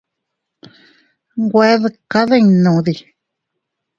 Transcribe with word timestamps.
Güed 1.51 1.83
kadinnudi. 2.11 2.95